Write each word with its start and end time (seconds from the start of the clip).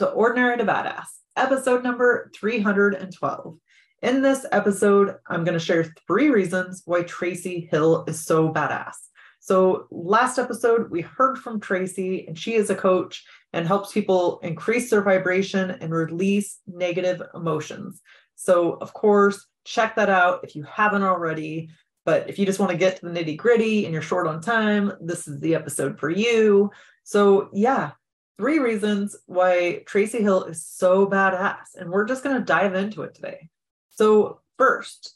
To 0.00 0.08
Ordinary 0.08 0.56
to 0.56 0.64
Badass, 0.64 1.08
episode 1.36 1.82
number 1.82 2.30
312. 2.34 3.58
In 4.00 4.22
this 4.22 4.46
episode, 4.50 5.16
I'm 5.28 5.44
going 5.44 5.58
to 5.58 5.62
share 5.62 5.92
three 6.06 6.30
reasons 6.30 6.80
why 6.86 7.02
Traci 7.02 7.70
Hill 7.70 8.06
is 8.08 8.24
so 8.24 8.50
badass. 8.50 8.94
So, 9.40 9.88
last 9.90 10.38
episode, 10.38 10.90
we 10.90 11.02
heard 11.02 11.36
from 11.36 11.60
Traci, 11.60 12.26
and 12.26 12.38
she 12.38 12.54
is 12.54 12.70
a 12.70 12.74
coach 12.74 13.22
and 13.52 13.66
helps 13.66 13.92
people 13.92 14.40
increase 14.42 14.88
their 14.88 15.02
vibration 15.02 15.70
and 15.70 15.92
release 15.92 16.60
negative 16.66 17.20
emotions. 17.34 18.00
So, 18.36 18.78
of 18.80 18.94
course, 18.94 19.48
check 19.66 19.96
that 19.96 20.08
out 20.08 20.40
if 20.44 20.56
you 20.56 20.62
haven't 20.62 21.02
already. 21.02 21.68
But 22.06 22.30
if 22.30 22.38
you 22.38 22.46
just 22.46 22.58
want 22.58 22.72
to 22.72 22.78
get 22.78 22.96
to 22.96 23.06
the 23.06 23.12
nitty 23.12 23.36
gritty 23.36 23.84
and 23.84 23.92
you're 23.92 24.00
short 24.00 24.26
on 24.26 24.40
time, 24.40 24.92
this 25.02 25.28
is 25.28 25.40
the 25.40 25.54
episode 25.54 26.00
for 26.00 26.08
you. 26.08 26.70
So, 27.04 27.50
yeah, 27.52 27.90
three 28.38 28.58
reasons 28.58 29.16
why 29.26 29.82
Traci 29.86 30.20
Hill 30.20 30.44
is 30.44 30.64
so 30.64 31.06
badass. 31.06 31.74
And 31.76 31.90
we're 31.90 32.06
just 32.06 32.24
going 32.24 32.36
to 32.36 32.44
dive 32.44 32.74
into 32.74 33.02
it 33.02 33.14
today. 33.14 33.48
So, 33.90 34.40
first 34.58 35.14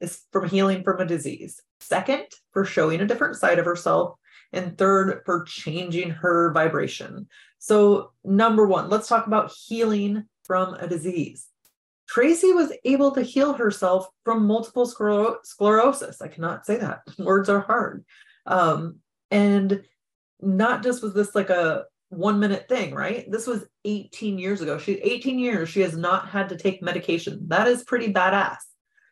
is 0.00 0.22
from 0.32 0.48
healing 0.48 0.82
from 0.82 1.00
a 1.00 1.06
disease. 1.06 1.62
Second, 1.80 2.26
for 2.52 2.64
showing 2.64 3.00
a 3.00 3.06
different 3.06 3.36
side 3.36 3.58
of 3.58 3.64
herself. 3.64 4.18
And 4.52 4.78
third, 4.78 5.22
for 5.24 5.44
changing 5.44 6.10
her 6.10 6.52
vibration. 6.52 7.28
So, 7.58 8.12
number 8.24 8.66
one, 8.66 8.88
let's 8.88 9.08
talk 9.08 9.26
about 9.26 9.52
healing 9.52 10.24
from 10.44 10.74
a 10.74 10.86
disease. 10.86 11.48
Traci 12.08 12.54
was 12.54 12.72
able 12.84 13.10
to 13.12 13.22
heal 13.22 13.52
herself 13.52 14.08
from 14.24 14.46
multiple 14.46 14.86
scler- 14.86 15.44
sclerosis. 15.44 16.22
I 16.22 16.28
cannot 16.28 16.64
say 16.64 16.76
that. 16.76 17.00
Words 17.18 17.48
are 17.48 17.60
hard. 17.60 18.04
Um, 18.46 19.00
and 19.30 19.82
not 20.40 20.82
just 20.82 21.02
was 21.02 21.14
this 21.14 21.34
like 21.34 21.50
a 21.50 21.84
one 22.08 22.38
minute 22.38 22.68
thing, 22.68 22.94
right? 22.94 23.30
This 23.30 23.46
was 23.46 23.64
18 23.84 24.38
years 24.38 24.60
ago. 24.60 24.78
She 24.78 24.94
18 24.94 25.38
years 25.38 25.68
she 25.68 25.80
has 25.80 25.96
not 25.96 26.28
had 26.28 26.48
to 26.50 26.56
take 26.56 26.82
medication. 26.82 27.40
That 27.48 27.68
is 27.68 27.84
pretty 27.84 28.12
badass. 28.12 28.58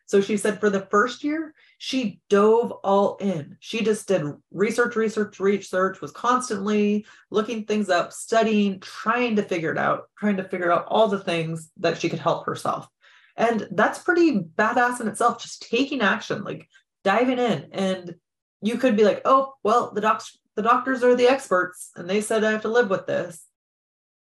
So 0.07 0.21
she 0.21 0.37
said 0.37 0.59
for 0.59 0.69
the 0.69 0.87
first 0.91 1.23
year, 1.23 1.53
she 1.77 2.19
dove 2.29 2.71
all 2.83 3.17
in. 3.17 3.57
She 3.59 3.83
just 3.83 4.07
did 4.07 4.23
research, 4.51 4.95
research, 4.95 5.39
research, 5.39 5.99
was 5.99 6.11
constantly 6.11 7.05
looking 7.31 7.65
things 7.65 7.89
up, 7.89 8.13
studying, 8.13 8.79
trying 8.79 9.35
to 9.37 9.43
figure 9.43 9.71
it 9.71 9.77
out, 9.77 10.03
trying 10.17 10.37
to 10.37 10.43
figure 10.43 10.71
out 10.71 10.85
all 10.87 11.07
the 11.07 11.23
things 11.23 11.71
that 11.77 11.99
she 11.99 12.09
could 12.09 12.19
help 12.19 12.45
herself. 12.45 12.87
And 13.35 13.67
that's 13.71 13.99
pretty 13.99 14.39
badass 14.39 15.01
in 15.01 15.07
itself, 15.07 15.41
just 15.41 15.67
taking 15.69 16.01
action, 16.01 16.43
like 16.43 16.69
diving 17.03 17.39
in. 17.39 17.69
And 17.71 18.15
you 18.61 18.77
could 18.77 18.95
be 18.95 19.03
like, 19.03 19.21
oh, 19.25 19.53
well, 19.63 19.91
the 19.91 20.01
docs, 20.01 20.37
the 20.55 20.61
doctors 20.61 21.03
are 21.03 21.15
the 21.15 21.27
experts, 21.27 21.91
and 21.95 22.09
they 22.09 22.21
said 22.21 22.43
I 22.43 22.51
have 22.51 22.61
to 22.63 22.67
live 22.69 22.89
with 22.89 23.07
this. 23.07 23.45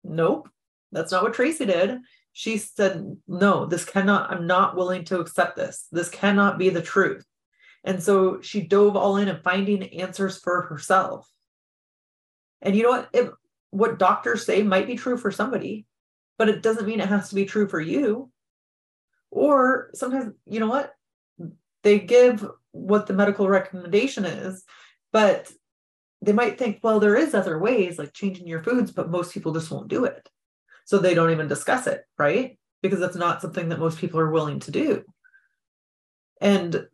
Nope, 0.03 0.49
that's 0.91 1.11
not 1.11 1.23
what 1.23 1.33
Traci 1.33 1.67
did 1.67 1.99
she 2.33 2.57
said, 2.57 3.15
No, 3.27 3.65
this 3.67 3.85
cannot, 3.85 4.31
I'm 4.31 4.47
not 4.47 4.75
willing 4.75 5.05
to 5.05 5.19
accept 5.19 5.55
this. 5.55 5.87
This 5.91 6.09
cannot 6.09 6.57
be 6.57 6.69
the 6.69 6.81
truth. 6.81 7.25
And 7.83 8.01
so 8.01 8.41
she 8.41 8.61
dove 8.61 8.95
all 8.95 9.17
in 9.17 9.27
and 9.27 9.43
finding 9.43 9.83
answers 10.01 10.39
for 10.39 10.63
herself. 10.63 11.29
And 12.61 12.75
you 12.75 12.83
know 12.83 12.89
what? 12.89 13.09
It, 13.13 13.31
what 13.69 13.99
doctors 13.99 14.45
say 14.45 14.63
might 14.63 14.87
be 14.87 14.95
true 14.95 15.17
for 15.17 15.31
somebody, 15.31 15.85
but 16.37 16.49
it 16.49 16.63
doesn't 16.63 16.87
mean 16.87 16.99
it 16.99 17.09
has 17.09 17.29
to 17.29 17.35
be 17.35 17.45
true 17.45 17.67
for 17.67 17.79
you. 17.79 18.31
Or 19.29 19.91
sometimes, 19.93 20.33
you 20.45 20.59
know 20.59 20.69
what? 20.69 20.93
They 21.83 21.99
give 21.99 22.45
what 22.71 23.05
the 23.05 23.13
medical 23.13 23.47
recommendation 23.47 24.25
is, 24.25 24.63
but 25.11 25.51
they 26.23 26.31
might 26.31 26.57
think, 26.57 26.79
well, 26.81 26.99
there 26.99 27.17
is 27.17 27.33
other 27.33 27.59
ways 27.59 27.99
like 27.99 28.13
changing 28.13 28.47
your 28.47 28.63
foods, 28.63 28.91
but 28.91 29.09
most 29.09 29.33
people 29.33 29.53
just 29.53 29.69
won't 29.69 29.89
do 29.89 30.05
it. 30.05 30.29
So 30.85 30.97
they 30.97 31.13
don't 31.13 31.31
even 31.31 31.47
discuss 31.47 31.85
it, 31.85 32.03
right? 32.17 32.57
Because 32.81 33.01
it's 33.01 33.15
not 33.15 33.41
something 33.41 33.69
that 33.69 33.79
most 33.79 33.97
people 33.97 34.19
are 34.19 34.31
willing 34.31 34.59
to 34.61 34.71
do. 34.71 35.03
And 36.39 36.87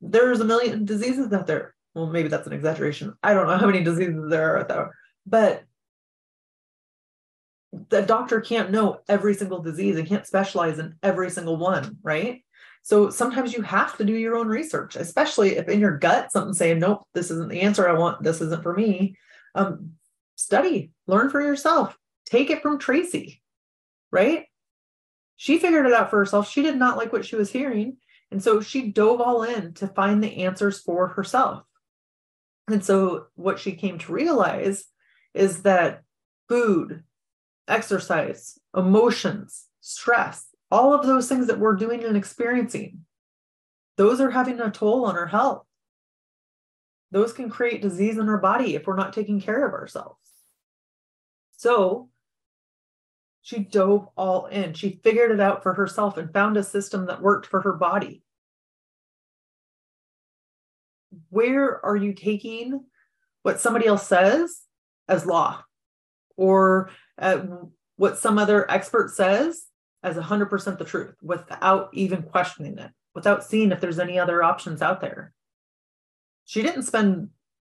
there's 0.00 0.40
a 0.40 0.44
million 0.44 0.84
diseases 0.84 1.32
out 1.32 1.46
there. 1.46 1.74
Well, 1.94 2.06
maybe 2.06 2.28
that's 2.28 2.46
an 2.46 2.52
exaggeration. 2.52 3.14
I 3.22 3.34
don't 3.34 3.46
know 3.46 3.56
how 3.58 3.66
many 3.66 3.84
diseases 3.84 4.30
there 4.30 4.54
are 4.54 4.58
out 4.60 4.68
there, 4.68 4.94
but 5.26 5.64
the 7.90 8.02
doctor 8.02 8.40
can't 8.40 8.70
know 8.70 9.00
every 9.08 9.34
single 9.34 9.60
disease 9.60 9.96
and 9.96 10.08
can't 10.08 10.26
specialize 10.26 10.78
in 10.78 10.94
every 11.02 11.30
single 11.30 11.56
one, 11.56 11.98
right? 12.02 12.42
So 12.82 13.10
sometimes 13.10 13.52
you 13.52 13.62
have 13.62 13.96
to 13.98 14.04
do 14.04 14.14
your 14.14 14.36
own 14.36 14.48
research, 14.48 14.96
especially 14.96 15.56
if 15.56 15.68
in 15.68 15.80
your 15.80 15.98
gut 15.98 16.32
something's 16.32 16.58
saying, 16.58 16.78
nope, 16.78 17.02
this 17.14 17.30
isn't 17.30 17.50
the 17.50 17.60
answer 17.60 17.88
I 17.88 17.98
want, 17.98 18.22
this 18.22 18.40
isn't 18.40 18.62
for 18.62 18.74
me. 18.74 19.16
Um, 19.54 19.92
study, 20.36 20.92
learn 21.06 21.30
for 21.30 21.40
yourself, 21.40 21.96
take 22.24 22.50
it 22.50 22.62
from 22.62 22.78
Traci, 22.78 23.40
right? 24.10 24.46
She 25.36 25.58
figured 25.58 25.86
it 25.86 25.92
out 25.92 26.10
for 26.10 26.18
herself. 26.18 26.50
She 26.50 26.62
did 26.62 26.76
not 26.76 26.96
like 26.96 27.12
what 27.12 27.24
she 27.24 27.36
was 27.36 27.50
hearing. 27.50 27.98
And 28.30 28.42
so 28.42 28.60
she 28.60 28.90
dove 28.90 29.20
all 29.20 29.42
in 29.42 29.72
to 29.74 29.86
find 29.86 30.22
the 30.22 30.44
answers 30.44 30.80
for 30.80 31.08
herself. 31.08 31.62
And 32.68 32.84
so 32.84 33.26
what 33.34 33.58
she 33.58 33.72
came 33.72 33.98
to 33.98 34.12
realize 34.12 34.84
is 35.34 35.62
that 35.62 36.02
food, 36.48 37.04
exercise, 37.66 38.58
emotions, 38.76 39.66
stress, 39.80 40.46
all 40.70 40.92
of 40.92 41.06
those 41.06 41.28
things 41.28 41.46
that 41.46 41.58
we're 41.58 41.76
doing 41.76 42.04
and 42.04 42.16
experiencing, 42.16 43.04
those 43.96 44.20
are 44.20 44.30
having 44.30 44.60
a 44.60 44.70
toll 44.70 45.06
on 45.06 45.16
our 45.16 45.26
health. 45.26 45.64
Those 47.10 47.32
can 47.32 47.48
create 47.48 47.80
disease 47.80 48.18
in 48.18 48.28
our 48.28 48.38
body 48.38 48.74
if 48.74 48.86
we're 48.86 48.96
not 48.96 49.12
taking 49.12 49.40
care 49.40 49.66
of 49.66 49.72
ourselves. 49.72 50.18
So 51.56 52.10
she 53.42 53.60
dove 53.60 54.08
all 54.16 54.46
in. 54.46 54.74
She 54.74 55.00
figured 55.02 55.30
it 55.30 55.40
out 55.40 55.62
for 55.62 55.72
herself 55.72 56.18
and 56.18 56.32
found 56.32 56.56
a 56.56 56.62
system 56.62 57.06
that 57.06 57.22
worked 57.22 57.46
for 57.46 57.62
her 57.62 57.72
body. 57.72 58.22
Where 61.30 61.84
are 61.84 61.96
you 61.96 62.12
taking 62.12 62.84
what 63.42 63.58
somebody 63.58 63.86
else 63.86 64.06
says 64.06 64.60
as 65.08 65.24
law 65.24 65.62
or 66.36 66.90
uh, 67.16 67.40
what 67.96 68.18
some 68.18 68.38
other 68.38 68.70
expert 68.70 69.10
says 69.14 69.67
as 70.02 70.16
100% 70.16 70.78
the 70.78 70.84
truth 70.84 71.14
without 71.22 71.90
even 71.92 72.22
questioning 72.22 72.78
it, 72.78 72.90
without 73.14 73.44
seeing 73.44 73.72
if 73.72 73.80
there's 73.80 73.98
any 73.98 74.18
other 74.18 74.42
options 74.42 74.82
out 74.82 75.00
there? 75.00 75.32
She 76.44 76.62
didn't 76.62 76.84
spend 76.84 77.30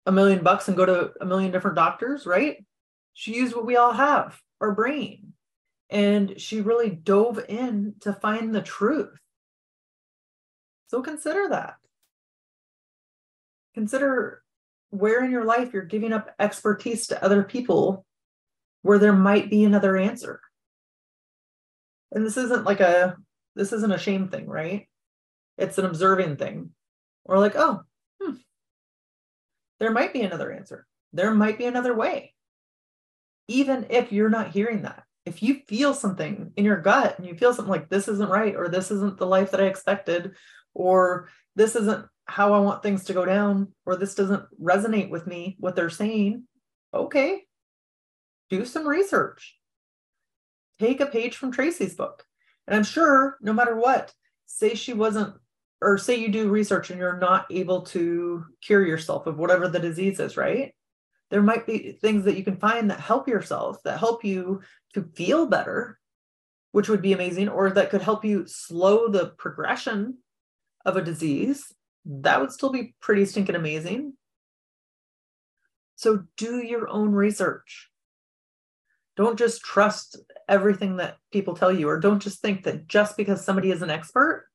a 0.05 0.11
million 0.11 0.43
bucks 0.43 0.67
and 0.67 0.77
go 0.77 0.85
to 0.85 1.11
a 1.21 1.25
million 1.25 1.51
different 1.51 1.75
doctors, 1.75 2.25
right? 2.25 2.63
She 3.13 3.35
used 3.35 3.55
what 3.55 3.65
we 3.65 3.75
all 3.75 3.93
have 3.93 4.39
our 4.59 4.73
brain 4.73 5.33
and 5.89 6.39
she 6.41 6.61
really 6.61 6.89
dove 6.89 7.39
in 7.47 7.95
to 8.01 8.13
find 8.13 8.53
the 8.53 8.61
truth. 8.61 9.15
So 10.87 11.01
consider 11.01 11.49
that. 11.49 11.75
Consider 13.75 14.43
where 14.89 15.23
in 15.23 15.31
your 15.31 15.45
life 15.45 15.73
you're 15.73 15.83
giving 15.83 16.13
up 16.13 16.29
expertise 16.39 17.07
to 17.07 17.23
other 17.23 17.43
people 17.43 18.05
where 18.81 18.99
there 18.99 19.13
might 19.13 19.49
be 19.49 19.63
another 19.63 19.97
answer. 19.97 20.39
And 22.13 22.25
this 22.25 22.37
isn't 22.37 22.65
like 22.65 22.79
a 22.79 23.17
this 23.55 23.73
isn't 23.73 23.91
a 23.91 23.99
shame 23.99 24.29
thing, 24.29 24.47
right? 24.47 24.87
It's 25.57 25.77
an 25.77 25.85
observing 25.85 26.37
thing. 26.37 26.71
Or 27.25 27.39
like, 27.39 27.55
oh, 27.55 27.81
hmm, 28.21 28.35
there 29.79 29.91
might 29.91 30.13
be 30.13 30.21
another 30.21 30.51
answer. 30.51 30.85
There 31.11 31.33
might 31.33 31.57
be 31.57 31.65
another 31.65 31.95
way. 31.95 32.33
Even 33.47 33.87
if 33.89 34.11
you're 34.11 34.29
not 34.29 34.51
hearing 34.51 34.83
that 34.83 35.03
if 35.25 35.41
you 35.41 35.61
feel 35.67 35.93
something 35.93 36.51
in 36.57 36.65
your 36.65 36.81
gut 36.81 37.17
and 37.17 37.27
you 37.27 37.35
feel 37.35 37.53
something 37.53 37.71
like 37.71 37.89
this 37.89 38.07
isn't 38.07 38.29
right 38.29 38.55
or 38.55 38.67
this 38.67 38.91
isn't 38.91 39.17
the 39.17 39.25
life 39.25 39.51
that 39.51 39.61
I 39.61 39.65
expected 39.65 40.33
or 40.73 41.29
this 41.55 41.75
isn't 41.75 42.05
how 42.25 42.53
I 42.53 42.59
want 42.59 42.83
things 42.83 43.05
to 43.05 43.13
go 43.13 43.25
down 43.25 43.69
or 43.85 43.95
this 43.95 44.15
doesn't 44.15 44.43
resonate 44.61 45.09
with 45.09 45.27
me 45.27 45.55
what 45.59 45.75
they're 45.75 45.89
saying, 45.89 46.43
okay. 46.93 47.43
Do 48.49 48.65
some 48.65 48.87
research. 48.87 49.57
Take 50.79 50.99
a 50.99 51.05
page 51.05 51.37
from 51.37 51.51
Traci's 51.51 51.95
book. 51.95 52.23
And 52.67 52.75
I'm 52.75 52.83
sure 52.83 53.37
no 53.41 53.53
matter 53.53 53.75
what, 53.75 54.13
say 54.45 54.75
she 54.75 54.93
wasn't 54.93 55.35
or 55.81 55.97
say 55.97 56.15
you 56.15 56.29
do 56.29 56.49
research 56.49 56.89
and 56.89 56.99
you're 56.99 57.17
not 57.17 57.45
able 57.51 57.81
to 57.81 58.45
cure 58.61 58.85
yourself 58.85 59.27
of 59.27 59.37
whatever 59.37 59.67
the 59.67 59.79
disease 59.79 60.19
is, 60.19 60.37
right? 60.37 60.73
There 61.29 61.41
might 61.41 61.67
be 61.67 61.97
things 62.01 62.25
that 62.25 62.37
you 62.37 62.43
can 62.43 62.57
find 62.57 62.89
that 62.89 62.99
help 62.99 63.27
yourself, 63.27 63.77
that 63.83 63.99
help 63.99 64.23
you 64.23 64.61
to 64.93 65.03
feel 65.15 65.45
better, 65.47 65.99
which 66.71 66.87
would 66.87 67.01
be 67.01 67.13
amazing, 67.13 67.49
or 67.49 67.69
that 67.71 67.89
could 67.89 68.01
help 68.01 68.23
you 68.23 68.45
slow 68.47 69.09
the 69.09 69.33
progression 69.37 70.19
of 70.85 70.95
a 70.95 71.03
disease. 71.03 71.71
That 72.05 72.39
would 72.39 72.51
still 72.51 72.71
be 72.71 72.95
pretty 73.01 73.25
stinking 73.25 73.55
amazing. 73.55 74.13
So 75.95 76.23
do 76.37 76.57
your 76.57 76.87
own 76.87 77.11
research. 77.11 77.89
Don't 79.15 79.37
just 79.37 79.61
trust 79.61 80.17
everything 80.49 80.97
that 80.97 81.17
people 81.31 81.55
tell 81.55 81.71
you, 81.71 81.87
or 81.87 81.99
don't 81.99 82.21
just 82.21 82.41
think 82.41 82.63
that 82.63 82.87
just 82.87 83.15
because 83.15 83.43
somebody 83.43 83.71
is 83.71 83.81
an 83.81 83.89
expert 83.89 84.47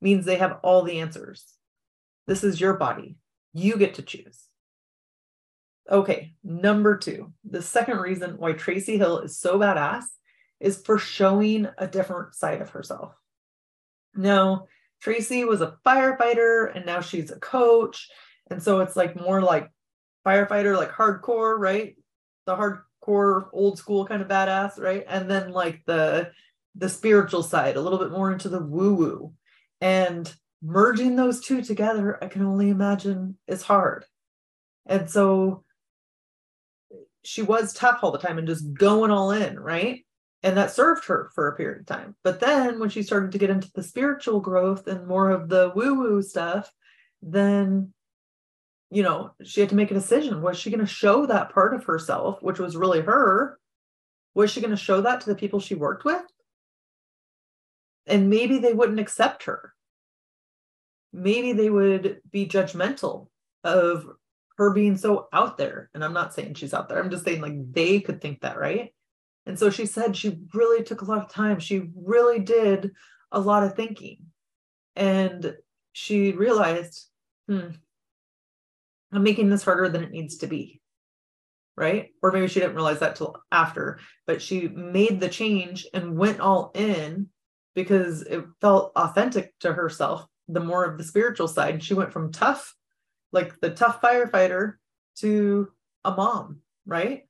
means 0.00 0.24
they 0.24 0.36
have 0.36 0.58
all 0.62 0.82
the 0.82 1.00
answers. 1.00 1.44
This 2.26 2.44
is 2.44 2.60
your 2.60 2.74
body. 2.74 3.16
You 3.52 3.76
get 3.76 3.94
to 3.94 4.02
choose. 4.02 4.46
Okay, 5.90 6.34
number 6.44 6.96
two, 6.96 7.32
the 7.44 7.62
second 7.62 7.98
reason 7.98 8.36
why 8.38 8.52
Traci 8.52 8.96
Hill 8.96 9.18
is 9.20 9.38
so 9.38 9.58
badass 9.58 10.04
is 10.60 10.80
for 10.80 10.98
showing 10.98 11.66
a 11.78 11.88
different 11.88 12.34
side 12.34 12.62
of 12.62 12.70
herself. 12.70 13.14
Now, 14.14 14.66
Traci 15.04 15.46
was 15.46 15.62
a 15.62 15.76
firefighter 15.84 16.74
and 16.74 16.86
now 16.86 17.00
she's 17.00 17.30
a 17.30 17.40
coach. 17.40 18.08
And 18.50 18.62
so 18.62 18.80
it's 18.80 18.96
like 18.96 19.20
more 19.20 19.42
like 19.42 19.70
firefighter, 20.26 20.76
like 20.76 20.92
hardcore, 20.92 21.58
right? 21.58 21.96
The 22.46 22.56
hardcore 23.06 23.48
old 23.52 23.78
school 23.78 24.06
kind 24.06 24.22
of 24.22 24.28
badass, 24.28 24.78
right? 24.78 25.04
And 25.08 25.30
then 25.30 25.52
like 25.52 25.82
the 25.86 26.30
the 26.76 26.88
spiritual 26.88 27.42
side, 27.42 27.76
a 27.76 27.80
little 27.80 27.98
bit 27.98 28.12
more 28.12 28.32
into 28.32 28.48
the 28.48 28.62
woo-woo. 28.62 29.32
And 29.80 30.32
merging 30.62 31.16
those 31.16 31.40
two 31.40 31.62
together, 31.62 32.22
I 32.22 32.28
can 32.28 32.42
only 32.42 32.68
imagine 32.68 33.36
is 33.48 33.62
hard. 33.62 34.04
And 34.86 35.10
so 35.10 35.64
she 37.24 37.42
was 37.42 37.72
tough 37.72 38.00
all 38.02 38.12
the 38.12 38.18
time 38.18 38.38
and 38.38 38.46
just 38.46 38.72
going 38.72 39.10
all 39.10 39.32
in, 39.32 39.58
right? 39.58 40.06
And 40.42 40.56
that 40.56 40.70
served 40.70 41.06
her 41.06 41.30
for 41.34 41.48
a 41.48 41.56
period 41.56 41.80
of 41.80 41.86
time. 41.86 42.16
But 42.22 42.40
then 42.40 42.78
when 42.78 42.88
she 42.88 43.02
started 43.02 43.32
to 43.32 43.38
get 43.38 43.50
into 43.50 43.70
the 43.74 43.82
spiritual 43.82 44.40
growth 44.40 44.86
and 44.86 45.06
more 45.06 45.30
of 45.30 45.48
the 45.48 45.72
woo 45.74 45.94
woo 45.94 46.22
stuff, 46.22 46.72
then, 47.20 47.92
you 48.90 49.02
know, 49.02 49.32
she 49.44 49.60
had 49.60 49.70
to 49.70 49.76
make 49.76 49.90
a 49.90 49.94
decision. 49.94 50.42
Was 50.42 50.58
she 50.58 50.70
going 50.70 50.80
to 50.80 50.86
show 50.86 51.26
that 51.26 51.52
part 51.52 51.74
of 51.74 51.84
herself, 51.84 52.42
which 52.42 52.58
was 52.58 52.76
really 52.76 53.00
her? 53.00 53.58
Was 54.34 54.50
she 54.50 54.60
going 54.60 54.72
to 54.72 54.76
show 54.76 55.00
that 55.00 55.20
to 55.20 55.30
the 55.30 55.36
people 55.36 55.60
she 55.60 55.74
worked 55.74 56.04
with? 56.04 56.22
And 58.06 58.28
maybe 58.28 58.58
they 58.58 58.72
wouldn't 58.72 59.00
accept 59.00 59.44
her. 59.44 59.72
Maybe 61.12 61.52
they 61.52 61.70
would 61.70 62.20
be 62.30 62.48
judgmental 62.48 63.28
of 63.62 64.06
her 64.56 64.72
being 64.72 64.96
so 64.96 65.28
out 65.32 65.56
there. 65.56 65.90
And 65.94 66.04
I'm 66.04 66.12
not 66.12 66.34
saying 66.34 66.54
she's 66.54 66.74
out 66.74 66.88
there, 66.88 67.00
I'm 67.00 67.10
just 67.10 67.24
saying 67.24 67.40
like 67.40 67.72
they 67.72 68.00
could 68.00 68.20
think 68.20 68.40
that, 68.40 68.58
right? 68.58 68.92
And 69.46 69.58
so 69.58 69.70
she 69.70 69.86
said 69.86 70.16
she 70.16 70.38
really 70.52 70.84
took 70.84 71.02
a 71.02 71.04
lot 71.04 71.24
of 71.24 71.32
time. 71.32 71.60
She 71.60 71.90
really 71.94 72.40
did 72.40 72.92
a 73.32 73.40
lot 73.40 73.62
of 73.62 73.74
thinking. 73.74 74.18
And 74.96 75.56
she 75.92 76.32
realized, 76.32 77.06
hmm, 77.48 77.70
I'm 79.12 79.22
making 79.22 79.50
this 79.50 79.64
harder 79.64 79.88
than 79.88 80.04
it 80.04 80.12
needs 80.12 80.38
to 80.38 80.46
be. 80.46 80.80
Right. 81.76 82.10
Or 82.22 82.30
maybe 82.30 82.48
she 82.48 82.60
didn't 82.60 82.74
realize 82.74 82.98
that 83.00 83.16
till 83.16 83.36
after, 83.50 84.00
but 84.26 84.42
she 84.42 84.68
made 84.68 85.18
the 85.18 85.28
change 85.28 85.86
and 85.94 86.18
went 86.18 86.40
all 86.40 86.72
in 86.74 87.28
because 87.74 88.22
it 88.22 88.44
felt 88.60 88.92
authentic 88.96 89.58
to 89.60 89.72
herself, 89.72 90.26
the 90.48 90.60
more 90.60 90.84
of 90.84 90.98
the 90.98 91.04
spiritual 91.04 91.48
side. 91.48 91.82
She 91.82 91.94
went 91.94 92.12
from 92.12 92.32
tough 92.32 92.74
like 93.32 93.58
the 93.60 93.70
tough 93.70 94.00
firefighter 94.00 94.74
to 95.18 95.68
a 96.04 96.10
mom, 96.10 96.60
right? 96.86 97.22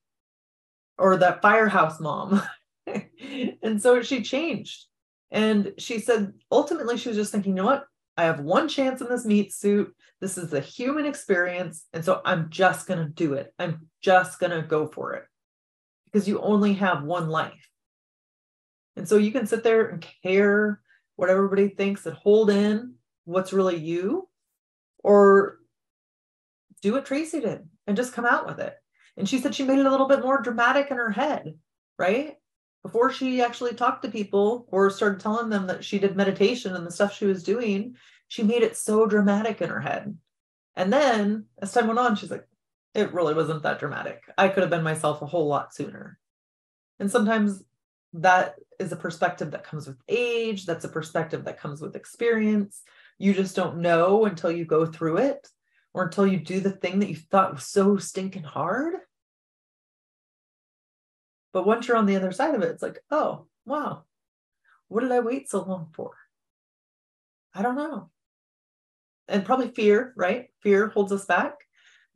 Or 0.98 1.16
that 1.16 1.42
firehouse 1.42 2.00
mom. 2.00 2.42
and 3.62 3.80
so 3.80 4.02
she 4.02 4.22
changed. 4.22 4.86
And 5.30 5.74
she 5.78 5.98
said, 6.00 6.32
ultimately, 6.50 6.96
she 6.96 7.08
was 7.08 7.16
just 7.16 7.32
thinking, 7.32 7.52
you 7.52 7.62
know 7.62 7.66
what? 7.66 7.84
I 8.20 8.24
have 8.24 8.40
one 8.40 8.68
chance 8.68 9.00
in 9.00 9.08
this 9.08 9.24
meat 9.24 9.50
suit. 9.50 9.96
This 10.20 10.36
is 10.36 10.52
a 10.52 10.60
human 10.60 11.06
experience. 11.06 11.86
And 11.94 12.04
so 12.04 12.20
I'm 12.22 12.50
just 12.50 12.86
going 12.86 13.00
to 13.00 13.10
do 13.10 13.32
it. 13.32 13.54
I'm 13.58 13.88
just 14.02 14.38
going 14.38 14.52
to 14.52 14.60
go 14.60 14.86
for 14.86 15.14
it 15.14 15.24
because 16.04 16.28
you 16.28 16.38
only 16.38 16.74
have 16.74 17.02
one 17.02 17.30
life. 17.30 17.66
And 18.94 19.08
so 19.08 19.16
you 19.16 19.32
can 19.32 19.46
sit 19.46 19.64
there 19.64 19.88
and 19.88 20.06
care 20.22 20.82
what 21.16 21.30
everybody 21.30 21.68
thinks 21.68 22.04
and 22.04 22.14
hold 22.14 22.50
in 22.50 22.96
what's 23.24 23.54
really 23.54 23.76
you, 23.76 24.28
or 25.02 25.56
do 26.82 26.92
what 26.92 27.06
Traci 27.06 27.40
did 27.40 27.66
and 27.86 27.96
just 27.96 28.12
come 28.12 28.26
out 28.26 28.46
with 28.46 28.58
it. 28.58 28.74
And 29.16 29.26
she 29.26 29.38
said 29.38 29.54
she 29.54 29.64
made 29.64 29.78
it 29.78 29.86
a 29.86 29.90
little 29.90 30.08
bit 30.08 30.20
more 30.20 30.42
dramatic 30.42 30.90
in 30.90 30.98
her 30.98 31.10
head, 31.10 31.54
right? 31.98 32.34
Before 32.82 33.12
she 33.12 33.42
actually 33.42 33.74
talked 33.74 34.02
to 34.04 34.10
people 34.10 34.66
or 34.70 34.88
started 34.90 35.20
telling 35.20 35.50
them 35.50 35.66
that 35.66 35.84
she 35.84 35.98
did 35.98 36.16
meditation 36.16 36.74
and 36.74 36.86
the 36.86 36.90
stuff 36.90 37.14
she 37.14 37.26
was 37.26 37.42
doing, 37.42 37.96
she 38.28 38.42
made 38.42 38.62
it 38.62 38.76
so 38.76 39.06
dramatic 39.06 39.60
in 39.60 39.68
her 39.68 39.80
head. 39.80 40.16
And 40.76 40.92
then 40.92 41.46
as 41.60 41.72
time 41.72 41.88
went 41.88 41.98
on, 41.98 42.16
she's 42.16 42.30
like, 42.30 42.46
it 42.94 43.12
really 43.12 43.34
wasn't 43.34 43.62
that 43.64 43.78
dramatic. 43.78 44.22
I 44.38 44.48
could 44.48 44.62
have 44.62 44.70
been 44.70 44.82
myself 44.82 45.20
a 45.20 45.26
whole 45.26 45.46
lot 45.46 45.74
sooner. 45.74 46.18
And 46.98 47.10
sometimes 47.10 47.62
that 48.14 48.54
is 48.78 48.92
a 48.92 48.96
perspective 48.96 49.50
that 49.50 49.64
comes 49.64 49.86
with 49.86 49.98
age, 50.08 50.66
that's 50.66 50.84
a 50.84 50.88
perspective 50.88 51.44
that 51.44 51.60
comes 51.60 51.80
with 51.80 51.96
experience. 51.96 52.82
You 53.18 53.34
just 53.34 53.54
don't 53.54 53.78
know 53.78 54.24
until 54.24 54.50
you 54.50 54.64
go 54.64 54.86
through 54.86 55.18
it 55.18 55.46
or 55.92 56.04
until 56.04 56.26
you 56.26 56.38
do 56.38 56.60
the 56.60 56.70
thing 56.70 57.00
that 57.00 57.08
you 57.08 57.16
thought 57.16 57.54
was 57.54 57.66
so 57.66 57.96
stinking 57.96 58.42
hard. 58.42 58.94
But 61.52 61.66
once 61.66 61.88
you're 61.88 61.96
on 61.96 62.06
the 62.06 62.16
other 62.16 62.32
side 62.32 62.54
of 62.54 62.62
it, 62.62 62.70
it's 62.70 62.82
like, 62.82 63.00
oh, 63.10 63.46
wow, 63.64 64.04
what 64.88 65.00
did 65.00 65.12
I 65.12 65.20
wait 65.20 65.48
so 65.48 65.62
long 65.62 65.88
for? 65.92 66.12
I 67.54 67.62
don't 67.62 67.76
know. 67.76 68.10
And 69.28 69.44
probably 69.44 69.68
fear, 69.68 70.12
right? 70.16 70.48
Fear 70.62 70.88
holds 70.88 71.12
us 71.12 71.24
back. 71.24 71.54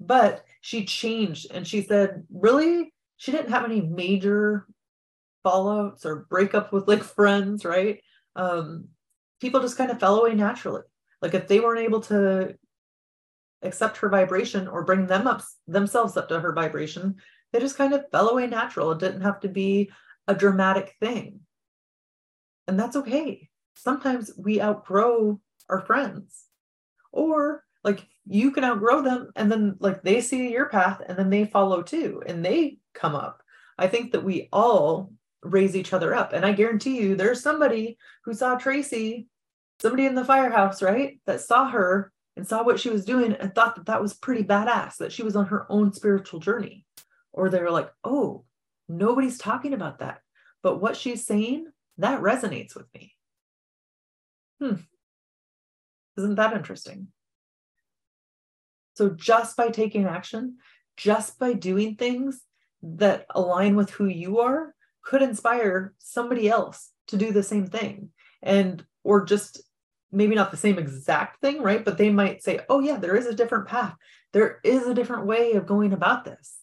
But 0.01 0.45
she 0.61 0.85
changed 0.85 1.51
and 1.53 1.67
she 1.67 1.83
said, 1.83 2.25
really, 2.33 2.93
she 3.17 3.33
didn't 3.33 3.51
have 3.51 3.65
any 3.65 3.81
major 3.81 4.67
fallouts 5.45 6.05
or 6.05 6.27
breakups 6.31 6.73
with 6.73 6.89
like 6.89 7.03
friends, 7.03 7.65
right? 7.65 8.01
Um, 8.35 8.89
people 9.41 9.61
just 9.61 9.79
kind 9.79 9.91
of 9.91 10.01
fell 10.01 10.21
away 10.21 10.35
naturally. 10.35 10.83
Like 11.23 11.35
if 11.35 11.47
they 11.47 11.61
weren't 11.61 11.81
able 11.81 12.01
to 12.03 12.57
accept 13.63 13.99
her 13.99 14.09
vibration 14.09 14.69
or 14.69 14.85
bring 14.85 15.07
them 15.07 15.27
up 15.27 15.43
themselves 15.67 16.17
up 16.17 16.29
to 16.29 16.41
her 16.41 16.53
vibration 16.53 17.17
they 17.55 17.61
just 17.61 17.79
kind 17.79 17.95
of 17.95 18.11
fell 18.11 18.31
away 18.31 18.49
natural. 18.49 18.91
It 18.91 18.99
didn't 18.99 19.21
have 19.21 19.39
to 19.41 19.49
be 19.49 19.93
a 20.27 20.35
dramatic 20.35 20.97
thing. 20.99 21.39
And 22.67 22.79
that's 22.79 22.97
okay. 22.97 23.49
Sometimes 23.77 24.33
we 24.37 24.61
outgrow 24.61 25.41
our 25.69 25.81
friends. 25.83 26.47
Or 27.13 27.63
like 27.85 28.05
you 28.27 28.51
can 28.51 28.65
outgrow 28.65 29.03
them 29.03 29.31
and 29.37 29.53
then 29.53 29.77
like 29.79 30.03
they 30.03 30.21
see 30.21 30.51
your 30.51 30.69
path 30.69 31.01
and 31.07 31.17
then 31.17 31.31
they 31.31 31.45
follow 31.45 31.81
too 31.81 32.25
and 32.27 32.45
they 32.45 32.79
come 32.93 33.15
up. 33.15 33.41
I 33.79 33.87
think 33.87 34.11
that 34.13 34.25
we 34.25 34.49
all 34.53 35.13
raise 35.45 35.77
each 35.77 35.93
other 35.93 36.13
up. 36.13 36.33
And 36.33 36.45
i 36.45 36.51
guarantee 36.51 37.01
you 37.01 37.15
there's 37.15 37.41
somebody 37.41 37.99
who 38.25 38.35
saw 38.35 38.59
traci 38.59 39.27
somebody 39.81 40.07
in 40.07 40.17
the 40.17 40.25
firehouse 40.25 40.83
right 40.83 41.21
that 41.27 41.41
saw 41.41 41.69
her 41.69 42.11
and 42.37 42.49
saw 42.49 42.65
what 42.65 42.81
she 42.81 42.91
was 42.91 43.05
doing 43.05 43.35
and 43.35 43.55
thought 43.55 43.77
that 43.77 43.87
that 43.87 44.03
was 44.03 44.15
pretty 44.15 44.43
badass, 44.43 44.97
that 44.97 45.13
she 45.13 45.23
was 45.23 45.37
on 45.37 45.47
her 45.47 45.71
own 45.71 45.93
spiritual 45.93 46.41
journey. 46.41 46.84
Or 47.35 47.51
they're 47.51 47.71
like, 47.71 47.91
oh, 48.05 48.45
nobody's 48.89 49.39
talking 49.39 49.75
about 49.75 49.99
that. 49.99 50.21
But 50.63 50.81
what 50.81 50.97
she's 50.97 51.27
saying, 51.27 51.67
that 51.99 52.23
resonates 52.23 52.75
with 52.75 52.87
me. 52.95 53.13
Hmm. 54.61 54.77
Isn't 56.17 56.37
that 56.37 56.55
interesting? 56.55 57.09
So, 58.95 59.11
just 59.11 59.57
by 59.57 59.71
taking 59.71 60.07
action, 60.07 60.59
just 60.97 61.41
by 61.41 61.55
doing 61.55 61.97
things 61.97 62.41
that 62.83 63.27
align 63.31 63.75
with 63.75 63.91
who 63.91 64.07
you 64.07 64.39
are, 64.39 64.75
could 65.03 65.23
inspire 65.23 65.93
somebody 65.99 66.49
else 66.49 66.91
to 67.09 67.17
do 67.17 67.33
the 67.33 67.43
same 67.43 67.67
thing. 67.67 68.11
And, 68.43 68.85
or 69.03 69.25
just 69.25 69.61
maybe 70.13 70.37
not 70.37 70.53
the 70.53 70.57
same 70.57 70.79
exact 70.79 71.41
thing, 71.41 71.61
right? 71.61 71.85
But 71.85 71.99
they 71.99 72.11
might 72.11 72.45
say, 72.45 72.61
oh, 72.69 72.79
yeah, 72.79 72.97
there 72.97 73.17
is 73.17 73.27
a 73.27 73.35
different 73.35 73.67
path. 73.67 73.97
There 74.33 74.61
is 74.63 74.87
a 74.87 74.95
different 74.95 75.27
way 75.27 75.55
of 75.55 75.67
going 75.67 75.93
about 75.93 76.25
this. 76.25 76.61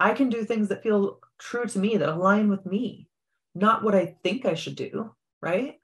I 0.00 0.12
can 0.12 0.28
do 0.28 0.44
things 0.44 0.68
that 0.68 0.82
feel 0.82 1.20
true 1.38 1.66
to 1.66 1.78
me, 1.78 1.96
that 1.96 2.08
align 2.08 2.48
with 2.48 2.66
me, 2.66 3.08
not 3.54 3.82
what 3.82 3.94
I 3.94 4.16
think 4.22 4.44
I 4.44 4.54
should 4.54 4.76
do, 4.76 5.14
right? 5.40 5.76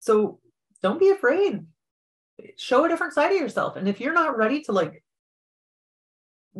So 0.00 0.40
don't 0.82 1.00
be 1.00 1.10
afraid. 1.10 1.66
Show 2.56 2.84
a 2.84 2.88
different 2.88 3.14
side 3.14 3.32
of 3.32 3.40
yourself. 3.40 3.76
And 3.76 3.88
if 3.88 4.00
you're 4.00 4.14
not 4.14 4.36
ready 4.36 4.62
to 4.62 4.72
like 4.72 5.02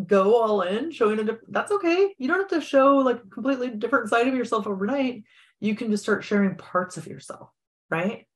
go 0.06 0.40
all 0.40 0.62
in, 0.62 0.90
showing 0.90 1.18
a 1.18 1.24
different, 1.24 1.52
that's 1.52 1.72
okay. 1.72 2.14
You 2.18 2.28
don't 2.28 2.40
have 2.40 2.60
to 2.60 2.66
show 2.66 2.96
like 2.98 3.16
a 3.16 3.28
completely 3.28 3.70
different 3.70 4.08
side 4.08 4.28
of 4.28 4.34
yourself 4.34 4.66
overnight. 4.66 5.24
You 5.60 5.74
can 5.74 5.90
just 5.90 6.02
start 6.02 6.24
sharing 6.24 6.56
parts 6.56 6.96
of 6.96 7.06
yourself, 7.06 7.50
right? 7.90 8.26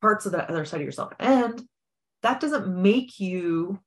parts 0.00 0.26
of 0.26 0.32
that 0.32 0.50
other 0.50 0.64
side 0.64 0.80
of 0.80 0.86
yourself. 0.86 1.12
And 1.18 1.60
that 2.22 2.40
doesn't 2.40 2.68
make 2.68 3.18
you 3.20 3.80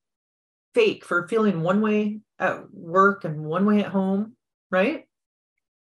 fake 0.73 1.05
for 1.05 1.27
feeling 1.27 1.61
one 1.61 1.81
way 1.81 2.19
at 2.37 2.71
work 2.71 3.23
and 3.25 3.43
one 3.43 3.65
way 3.65 3.79
at 3.79 3.91
home, 3.91 4.33
right? 4.71 5.05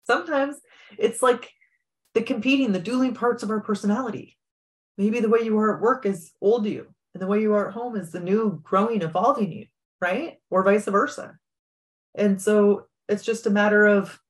Sometimes 0.06 0.56
it's 0.98 1.22
like 1.22 1.50
the 2.14 2.22
competing, 2.22 2.72
the 2.72 2.78
dueling 2.78 3.14
parts 3.14 3.42
of 3.42 3.50
our 3.50 3.60
personality. 3.60 4.36
Maybe 4.96 5.20
the 5.20 5.28
way 5.28 5.40
you 5.40 5.58
are 5.58 5.76
at 5.76 5.82
work 5.82 6.06
is 6.06 6.32
old 6.40 6.66
you, 6.66 6.86
and 7.14 7.22
the 7.22 7.26
way 7.26 7.40
you 7.40 7.54
are 7.54 7.68
at 7.68 7.74
home 7.74 7.96
is 7.96 8.12
the 8.12 8.20
new, 8.20 8.60
growing, 8.62 9.02
evolving 9.02 9.52
you, 9.52 9.66
right? 10.00 10.34
Or 10.50 10.62
vice 10.62 10.84
versa. 10.84 11.36
And 12.14 12.40
so 12.40 12.86
it's 13.08 13.24
just 13.24 13.46
a 13.46 13.50
matter 13.50 13.86
of 13.86 14.20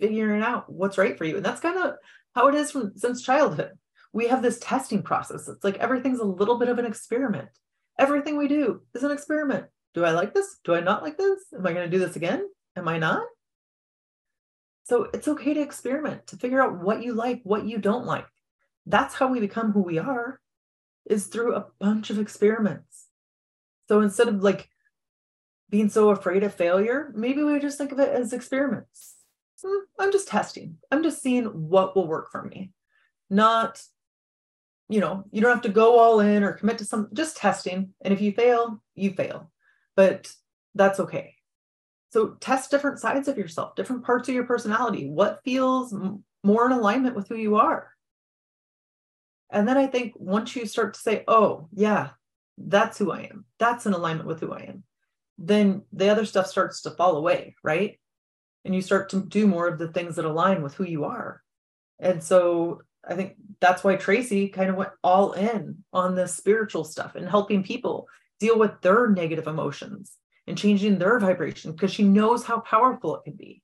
figuring 0.00 0.42
out 0.42 0.72
what's 0.72 0.96
right 0.96 1.18
for 1.18 1.24
you. 1.24 1.36
And 1.36 1.44
that's 1.44 1.60
kind 1.60 1.78
of 1.78 1.94
how 2.34 2.48
it 2.48 2.54
is 2.54 2.70
from 2.70 2.92
since 2.96 3.22
childhood. 3.22 3.72
We 4.12 4.28
have 4.28 4.42
this 4.42 4.58
testing 4.58 5.02
process. 5.02 5.48
It's 5.48 5.64
like 5.64 5.76
everything's 5.76 6.20
a 6.20 6.24
little 6.24 6.58
bit 6.58 6.68
of 6.68 6.78
an 6.78 6.86
experiment. 6.86 7.50
Everything 7.98 8.36
we 8.36 8.48
do 8.48 8.82
is 8.94 9.02
an 9.02 9.10
experiment. 9.10 9.66
Do 9.94 10.04
I 10.04 10.12
like 10.12 10.34
this? 10.34 10.58
Do 10.64 10.74
I 10.74 10.80
not 10.80 11.02
like 11.02 11.18
this? 11.18 11.40
Am 11.54 11.66
I 11.66 11.72
going 11.72 11.90
to 11.90 11.96
do 11.96 12.04
this 12.04 12.16
again? 12.16 12.48
Am 12.76 12.86
I 12.86 12.98
not? 12.98 13.24
So 14.84 15.08
it's 15.12 15.28
okay 15.28 15.52
to 15.54 15.60
experiment, 15.60 16.26
to 16.28 16.36
figure 16.36 16.62
out 16.62 16.82
what 16.82 17.02
you 17.02 17.12
like, 17.12 17.40
what 17.42 17.66
you 17.66 17.78
don't 17.78 18.06
like. 18.06 18.26
That's 18.86 19.14
how 19.14 19.28
we 19.28 19.40
become 19.40 19.72
who 19.72 19.82
we 19.82 19.98
are, 19.98 20.40
is 21.04 21.26
through 21.26 21.54
a 21.54 21.66
bunch 21.78 22.10
of 22.10 22.18
experiments. 22.18 23.06
So 23.88 24.00
instead 24.00 24.28
of 24.28 24.42
like 24.42 24.70
being 25.68 25.90
so 25.90 26.10
afraid 26.10 26.42
of 26.42 26.54
failure, 26.54 27.12
maybe 27.14 27.42
we 27.42 27.58
just 27.58 27.76
think 27.76 27.92
of 27.92 27.98
it 27.98 28.08
as 28.08 28.32
experiments. 28.32 29.16
Hmm, 29.62 29.84
I'm 29.98 30.12
just 30.12 30.28
testing. 30.28 30.76
I'm 30.90 31.02
just 31.02 31.20
seeing 31.20 31.46
what 31.46 31.96
will 31.96 32.06
work 32.06 32.30
for 32.30 32.44
me. 32.44 32.72
Not, 33.28 33.82
you 34.88 35.00
know, 35.00 35.24
you 35.30 35.40
don't 35.40 35.52
have 35.52 35.62
to 35.62 35.68
go 35.68 35.98
all 35.98 36.20
in 36.20 36.42
or 36.42 36.52
commit 36.52 36.78
to 36.78 36.84
some, 36.84 37.08
just 37.12 37.36
testing. 37.36 37.94
And 38.00 38.12
if 38.12 38.20
you 38.20 38.32
fail, 38.32 38.82
you 38.94 39.12
fail. 39.12 39.50
But 39.96 40.32
that's 40.74 41.00
okay. 41.00 41.34
So 42.10 42.36
test 42.40 42.70
different 42.70 42.98
sides 42.98 43.28
of 43.28 43.36
yourself, 43.36 43.74
different 43.76 44.04
parts 44.04 44.28
of 44.28 44.34
your 44.34 44.44
personality. 44.44 45.08
What 45.08 45.40
feels 45.44 45.94
more 46.42 46.66
in 46.66 46.72
alignment 46.72 47.16
with 47.16 47.28
who 47.28 47.36
you 47.36 47.56
are? 47.56 47.90
And 49.50 49.68
then 49.68 49.76
I 49.76 49.86
think 49.86 50.14
once 50.16 50.54
you 50.56 50.66
start 50.66 50.94
to 50.94 51.00
say, 51.00 51.24
oh, 51.28 51.68
yeah, 51.72 52.10
that's 52.56 52.98
who 52.98 53.12
I 53.12 53.28
am, 53.30 53.44
that's 53.58 53.86
in 53.86 53.92
alignment 53.92 54.28
with 54.28 54.40
who 54.40 54.52
I 54.52 54.60
am, 54.60 54.84
then 55.38 55.82
the 55.92 56.08
other 56.08 56.24
stuff 56.24 56.46
starts 56.46 56.82
to 56.82 56.90
fall 56.90 57.16
away, 57.16 57.54
right? 57.62 57.98
And 58.64 58.74
you 58.74 58.82
start 58.82 59.10
to 59.10 59.24
do 59.24 59.46
more 59.46 59.68
of 59.68 59.78
the 59.78 59.88
things 59.88 60.16
that 60.16 60.24
align 60.24 60.62
with 60.62 60.74
who 60.74 60.84
you 60.84 61.04
are. 61.04 61.42
And 61.98 62.22
so 62.22 62.82
I 63.08 63.14
think 63.14 63.36
that's 63.60 63.82
why 63.82 63.96
Traci 63.96 64.52
kind 64.52 64.70
of 64.70 64.76
went 64.76 64.90
all 65.02 65.32
in 65.32 65.84
on 65.92 66.14
the 66.14 66.28
spiritual 66.28 66.84
stuff 66.84 67.14
and 67.14 67.28
helping 67.28 67.62
people 67.62 68.06
deal 68.38 68.58
with 68.58 68.80
their 68.82 69.08
negative 69.08 69.46
emotions 69.46 70.16
and 70.46 70.58
changing 70.58 70.98
their 70.98 71.18
vibration 71.18 71.72
because 71.72 71.92
she 71.92 72.04
knows 72.04 72.44
how 72.44 72.60
powerful 72.60 73.16
it 73.16 73.24
can 73.24 73.34
be. 73.34 73.62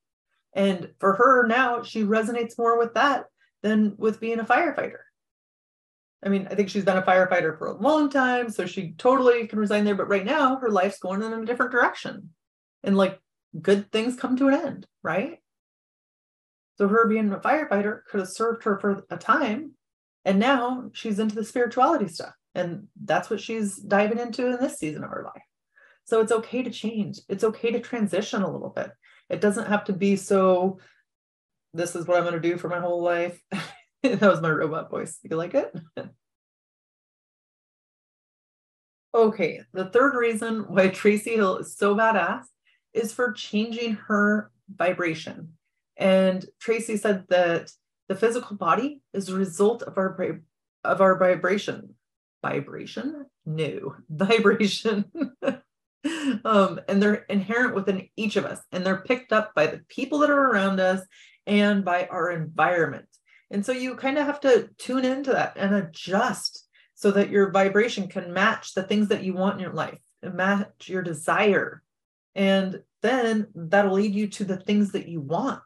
And 0.55 0.91
for 0.99 1.15
her 1.15 1.47
now, 1.47 1.83
she 1.83 2.03
resonates 2.03 2.59
more 2.59 2.79
with 2.79 2.95
that 2.95 3.27
than 3.63 3.95
with 3.99 4.21
being 4.21 4.41
a 4.41 4.45
firefighter. 4.45 4.99
I 6.25 6.29
mean, 6.31 6.49
I 6.51 6.55
think 6.55 6.71
she's 6.71 6.85
been 6.85 6.97
a 6.97 7.03
firefighter 7.03 7.59
for 7.59 7.67
a 7.67 7.77
long 7.77 8.09
time, 8.09 8.49
so 8.49 8.65
she 8.65 8.95
totally 8.97 9.47
can 9.47 9.59
resign 9.59 9.85
there. 9.85 9.95
But 9.95 10.09
right 10.09 10.25
now, 10.25 10.57
her 10.57 10.71
life's 10.71 10.99
going 10.99 11.23
in 11.23 11.33
a 11.33 11.45
different 11.45 11.73
direction. 11.73 12.31
And 12.83 12.97
like 12.97 13.21
good 13.61 13.93
things 13.93 14.17
come 14.17 14.37
to 14.39 14.49
an 14.49 14.55
end, 14.55 14.87
right? 15.03 15.39
So 16.77 16.89
her 16.89 17.07
being 17.09 17.33
a 17.33 17.39
firefighter 17.39 18.01
could 18.09 18.21
have 18.21 18.29
served 18.29 18.65
her 18.65 18.79
for 18.79 19.05
a 19.11 19.17
time. 19.17 19.73
And 20.25 20.39
now 20.39 20.91
she's 20.93 21.19
into 21.19 21.35
the 21.35 21.45
spirituality 21.45 22.09
stuff. 22.09 22.35
And 22.55 22.89
that's 23.05 23.31
what 23.31 23.41
she's 23.41 23.77
diving 23.77 24.19
into 24.19 24.47
in 24.47 24.61
this 24.61 24.79
season 24.79 25.05
of 25.05 25.11
her 25.11 25.25
life. 25.25 25.43
So 26.05 26.21
it's 26.21 26.33
okay 26.33 26.63
to 26.63 26.71
change. 26.71 27.21
It's 27.29 27.45
okay 27.45 27.71
to 27.73 27.81
transition 27.81 28.43
a 28.43 28.51
little 28.51 28.71
bit. 28.71 28.91
It 29.31 29.41
doesn't 29.41 29.69
have 29.69 29.85
to 29.85 29.93
be 29.93 30.17
so, 30.17 30.79
this 31.73 31.97
is 31.97 32.07
what 32.07 32.17
I'm 32.17 32.25
going 32.25 32.35
to 32.35 32.41
do 32.41 32.59
for 32.59 32.69
my 32.69 32.81
whole 32.81 33.03
life. 33.03 33.41
that 34.03 34.21
was 34.21 34.41
my 34.41 34.51
robot 34.51 34.91
voice. 34.91 35.19
You 35.23 35.37
like 35.37 35.55
it? 35.55 35.75
okay, 39.15 39.61
the 39.73 39.87
third 39.87 40.15
reason 40.15 40.61
why 40.69 40.89
Traci 40.89 41.37
Hill 41.37 41.59
is 41.59 41.77
so 41.77 41.95
badass 41.95 42.45
is 42.93 43.13
for 43.13 43.33
changing 43.33 43.95
her 43.95 44.51
vibration. 44.69 45.55
And 45.97 46.45
Traci 46.65 46.99
said 46.99 47.25
that 47.29 47.71
the 48.09 48.17
physical 48.17 48.57
body 48.57 49.01
is 49.13 49.29
a 49.29 49.37
result 49.37 49.83
of 49.83 49.97
our 49.97 50.41
of 50.85 51.01
our 51.01 51.19
vibration. 51.19 51.95
Vibration? 52.43 53.27
No, 53.47 53.97
vibration. 54.09 55.11
um, 56.45 56.81
and 56.89 57.03
they're 57.03 57.25
inherent 57.29 57.75
within 57.75 58.09
each 58.17 58.37
of 58.37 58.45
us, 58.45 58.61
and 58.73 58.85
they're 58.85 58.99
picked 58.99 59.33
up 59.33 59.55
by 59.55 59.67
the 59.67 59.81
people 59.89 60.19
that 60.19 60.31
are 60.31 60.51
around 60.51 60.81
us 60.81 61.01
and 61.47 61.85
by 61.85 62.07
our 62.07 62.31
environment. 62.31 63.07
And 63.51 63.65
so 63.65 63.73
you 63.73 63.95
kind 63.95 64.19
of 64.19 64.27
have 64.27 64.41
to 64.41 64.69
tune 64.79 65.05
into 65.05 65.31
that 65.33 65.55
and 65.57 65.75
adjust 65.75 66.67
so 66.95 67.11
that 67.13 67.31
your 67.31 67.51
vibration 67.51 68.09
can 68.09 68.33
match 68.33 68.75
the 68.75 68.83
things 68.83 69.09
that 69.09 69.23
you 69.23 69.35
want 69.35 69.55
in 69.55 69.61
your 69.61 69.73
life, 69.73 69.99
match 70.23 70.89
your 70.89 71.03
desire. 71.03 71.83
And 72.35 72.83
then 73.03 73.49
that'll 73.55 73.93
lead 73.93 74.15
you 74.15 74.29
to 74.29 74.45
the 74.45 74.57
things 74.57 74.93
that 74.93 75.09
you 75.09 75.21
want. 75.21 75.61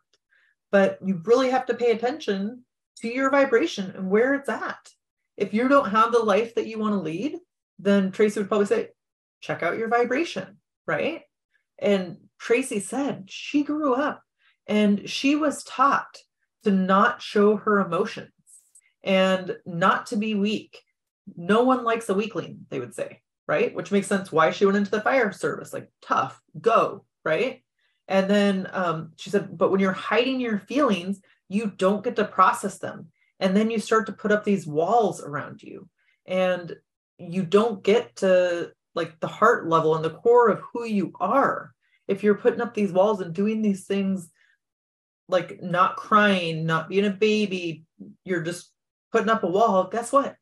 But 0.71 0.99
you 1.05 1.21
really 1.25 1.51
have 1.51 1.67
to 1.67 1.75
pay 1.75 1.93
attention 1.93 2.65
to 2.99 3.09
your 3.09 3.31
vibration 3.31 3.93
and 3.97 4.11
where 4.11 4.35
it's 4.35 4.49
at. 4.49 4.91
If 5.37 5.55
you 5.55 5.69
don't 5.69 5.91
have 5.91 6.13
the 6.13 6.19
life 6.19 6.55
that 6.57 6.67
you 6.67 6.79
want 6.79 6.95
to 6.95 7.01
lead, 7.01 7.37
then 7.79 8.11
Traci 8.11 8.37
would 8.37 8.49
probably 8.49 8.67
say, 8.67 8.89
check 9.41 9.63
out 9.63 9.79
your 9.79 9.89
vibration, 9.89 10.59
right? 10.87 11.23
And 11.79 12.17
Traci 12.41 12.83
said 12.83 13.25
she 13.29 13.63
grew 13.63 13.95
up 13.95 14.23
and 14.67 15.09
she 15.09 15.37
was 15.37 15.63
taught 15.65 16.19
to 16.65 16.71
not 16.71 17.23
show 17.23 17.57
her 17.57 17.81
emotions 17.81 18.31
and 19.05 19.57
not 19.65 20.07
to 20.07 20.17
be 20.17 20.35
weak. 20.35 20.81
No 21.37 21.63
one 21.63 21.85
likes 21.85 22.09
a 22.09 22.15
weakling, 22.15 22.67
they 22.69 22.81
would 22.81 22.95
say, 22.95 23.21
right? 23.47 23.73
Which 23.75 23.93
makes 23.93 24.09
sense 24.09 24.33
why 24.33 24.51
she 24.51 24.67
went 24.67 24.77
into 24.77 24.91
the 24.91 25.01
fire 25.01 25.31
service, 25.31 25.73
like 25.73 25.89
tough, 26.03 26.41
go, 26.61 27.05
right? 27.25 27.63
And 28.09 28.29
then 28.29 28.69
um, 28.73 29.13
she 29.17 29.31
said, 29.31 29.57
but 29.57 29.71
when 29.71 29.81
you're 29.81 29.93
hiding 29.93 30.41
your 30.41 30.59
feelings, 30.59 31.21
you 31.49 31.73
don't 31.77 32.03
get 32.03 32.17
to 32.17 32.25
process 32.25 32.79
them. 32.79 33.09
And 33.39 33.57
then 33.57 33.71
you 33.71 33.79
start 33.79 34.07
to 34.07 34.13
put 34.13 34.33
up 34.33 34.45
these 34.45 34.67
walls 34.67 35.23
around 35.23 35.63
you. 35.63 35.89
And 36.27 36.75
you 37.19 37.43
don't 37.45 37.83
get 37.85 38.17
to 38.17 38.73
like 38.95 39.21
the 39.21 39.29
heart 39.29 39.69
level 39.69 39.95
and 39.95 40.05
the 40.05 40.11
core 40.11 40.49
of 40.49 40.61
who 40.73 40.85
you 40.85 41.13
are 41.21 41.73
if 42.09 42.23
you're 42.23 42.35
putting 42.35 42.61
up 42.61 42.75
these 42.75 42.93
walls 42.93 43.21
and 43.21 43.35
doing 43.35 43.61
these 43.61 43.87
things 43.87 44.31
like 45.29 45.63
not 45.63 45.97
crying 45.97 46.65
not 46.65 46.89
being 46.89 47.05
a 47.05 47.11
baby. 47.11 47.85
You're 48.25 48.43
just 48.43 48.71
putting 49.13 49.29
up 49.29 49.45
a 49.45 49.49
wall. 49.49 49.89
Guess 49.89 50.13
what? 50.13 50.37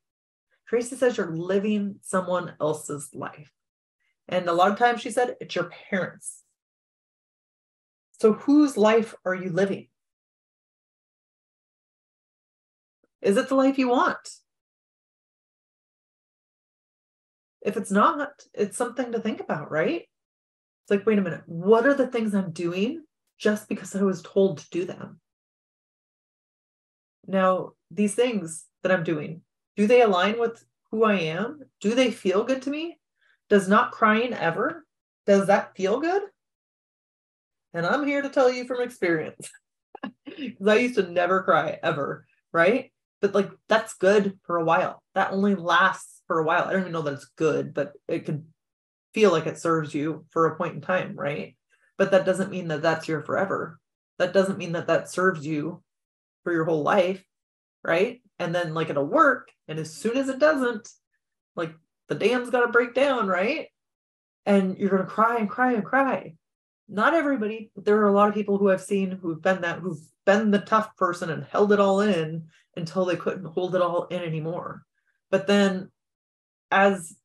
Traci 0.71 0.97
says 0.97 1.17
you're 1.17 1.37
living 1.37 1.97
someone 2.03 2.55
else's 2.61 3.11
life. 3.13 3.53
And 4.29 4.49
a 4.49 4.53
lot 4.53 4.71
of 4.71 4.79
times 4.79 5.01
she 5.01 5.11
said 5.11 5.37
it's 5.41 5.55
your 5.55 5.71
parents 5.91 6.43
so 8.19 8.33
whose 8.33 8.77
life 8.77 9.15
are 9.25 9.35
you 9.35 9.51
living 9.51 9.89
is 13.21 13.37
it 13.37 13.49
the 13.49 13.55
life 13.55 13.79
you 13.79 13.89
want 13.89 14.29
If 17.67 17.77
it's 17.77 17.91
not, 17.91 18.31
it's 18.55 18.77
something 18.77 19.11
to 19.11 19.19
think 19.19 19.41
about, 19.41 19.73
right? 19.73 20.03
It's 20.03 20.91
like, 20.91 21.05
wait 21.05 21.19
a 21.19 21.21
minute, 21.21 21.43
what 21.47 21.85
are 21.85 21.95
the 21.95 22.07
things 22.07 22.33
I'm 22.33 22.53
doing 22.53 23.03
just 23.39 23.69
because 23.69 23.97
I 23.97 24.03
was 24.03 24.23
told 24.23 24.59
to 24.59 24.71
do 24.71 24.85
them? 24.85 25.21
Now, 27.27 27.73
these 27.91 28.15
things 28.15 28.67
that 28.85 28.93
I'm 28.93 29.03
doing, 29.03 29.43
do 29.75 29.89
they 29.89 30.03
align 30.03 30.39
with 30.39 30.65
who 30.93 31.03
I 31.03 31.15
am? 31.15 31.59
Do 31.81 31.97
they 31.97 32.13
feel 32.13 32.45
good 32.45 32.63
to 32.63 32.71
me? 32.71 33.01
Does 33.51 33.69
not 33.69 33.91
crying 33.91 34.33
ever? 34.33 34.87
Does 35.27 35.49
that 35.49 35.75
feel 35.77 35.99
good? 35.99 36.23
And 37.77 37.85
I'm 37.85 38.07
here 38.07 38.23
to 38.23 38.31
tell 38.31 38.51
you 38.51 38.65
from 38.65 38.81
experience 38.81 39.51
because 40.25 40.67
I 40.67 40.77
used 40.77 40.95
to 40.95 41.11
never 41.11 41.43
cry 41.43 41.79
ever, 41.83 42.27
right? 42.51 42.91
But 43.21 43.35
like 43.35 43.51
that's 43.69 43.93
good 43.93 44.39
for 44.45 44.57
a 44.57 44.65
while. 44.65 45.03
That 45.15 45.33
only 45.33 45.55
lasts 45.55 46.23
for 46.27 46.39
a 46.39 46.43
while. 46.43 46.65
I 46.65 46.73
don't 46.73 46.81
even 46.81 46.93
know 46.93 47.03
that 47.03 47.13
it's 47.13 47.31
good, 47.37 47.75
but 47.75 47.93
it 48.09 48.25
could 48.25 48.47
feel 49.13 49.31
like 49.31 49.47
it 49.47 49.59
serves 49.59 49.93
you 49.95 50.25
for 50.31 50.47
a 50.47 50.57
point 50.57 50.75
in 50.75 50.81
time, 50.81 51.17
right? 51.17 51.55
But 51.99 52.13
that 52.13 52.25
doesn't 52.25 52.51
mean 52.51 52.69
that 52.69 52.81
that's 52.81 53.09
your 53.09 53.21
forever. 53.21 53.79
That 54.19 54.33
doesn't 54.33 54.57
mean 54.57 54.73
that 54.73 54.87
that 54.87 55.11
serves 55.11 55.47
you 55.47 55.83
for 56.45 56.55
your 56.55 56.65
whole 56.65 56.83
life, 56.83 57.23
right? 57.85 58.23
And 58.39 58.55
then 58.55 58.73
like 58.73 58.89
it'll 58.89 59.05
work, 59.05 59.51
and 59.69 59.79
as 59.79 59.93
soon 59.93 60.17
as 60.17 60.31
it 60.31 60.39
doesn't, 60.39 60.89
like 61.55 61.75
the 62.09 62.15
dam's 62.15 62.49
got 62.49 62.61
to 62.61 62.73
break 62.73 62.95
down, 62.95 63.27
right? 63.27 63.67
And 64.47 64.79
you're 64.79 64.89
gonna 64.89 65.05
cry 65.05 65.37
and 65.37 65.51
cry 65.51 65.75
and 65.75 65.85
cry. 65.85 66.37
Not 66.89 67.15
everybody, 67.15 67.71
but 67.75 67.85
there 67.85 67.99
are 67.99 68.09
a 68.09 68.13
lot 68.13 68.29
of 68.29 68.35
people 68.35 68.59
who 68.59 68.71
I've 68.71 68.81
seen 68.81 69.11
who've 69.11 69.43
been 69.43 69.63
that, 69.63 69.81
who've 69.81 70.01
been 70.25 70.51
the 70.51 70.61
tough 70.61 70.97
person 70.97 71.31
and 71.31 71.45
held 71.45 71.73
it 71.73 71.81
all 71.81 72.01
in 72.01 72.45
until 72.77 73.05
they 73.05 73.17
couldn't 73.17 73.45
hold 73.45 73.75
it 73.75 73.83
all 73.83 74.05
in 74.05 74.23
anymore. 74.23 74.83
But 75.31 75.47
then 75.47 75.91
as 76.71 77.17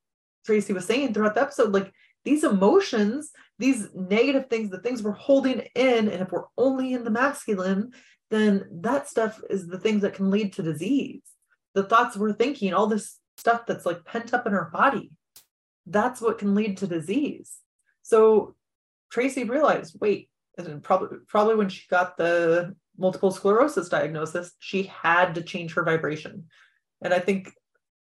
Traci 0.47 0.73
was 0.73 0.85
saying 0.85 1.13
throughout 1.13 1.35
the 1.35 1.41
episode, 1.41 1.73
like 1.73 1.93
these 2.23 2.43
emotions, 2.43 3.31
these 3.59 3.89
negative 3.93 4.47
things, 4.49 4.71
the 4.71 4.79
things 4.79 5.03
we're 5.03 5.11
holding 5.11 5.59
in, 5.75 6.07
and 6.07 6.21
if 6.21 6.31
we're 6.31 6.45
only 6.57 6.93
in 6.93 7.03
the 7.03 7.11
masculine, 7.11 7.91
then 8.31 8.67
that 8.71 9.09
stuff 9.09 9.39
is 9.49 9.67
the 9.67 9.79
things 9.79 10.01
that 10.01 10.13
can 10.13 10.31
lead 10.31 10.53
to 10.53 10.63
disease. 10.63 11.21
The 11.73 11.83
thoughts 11.83 12.17
we're 12.17 12.33
thinking, 12.33 12.73
all 12.73 12.87
this 12.87 13.19
stuff 13.37 13.65
that's 13.67 13.85
like 13.85 14.05
pent 14.05 14.33
up 14.33 14.47
in 14.47 14.53
our 14.53 14.69
body, 14.71 15.11
that's 15.85 16.21
what 16.21 16.37
can 16.37 16.55
lead 16.55 16.77
to 16.77 16.87
disease. 16.87 17.57
So 18.01 18.55
Traci 19.13 19.47
realized, 19.47 19.97
wait, 19.99 20.29
and 20.57 20.83
probably 20.83 21.19
probably 21.27 21.55
when 21.55 21.69
she 21.69 21.87
got 21.89 22.17
the 22.17 22.75
multiple 22.97 23.31
sclerosis 23.31 23.89
diagnosis, 23.89 24.51
she 24.59 24.83
had 24.83 25.35
to 25.35 25.41
change 25.41 25.73
her 25.73 25.83
vibration. 25.83 26.45
And 27.01 27.13
I 27.13 27.19
think 27.19 27.51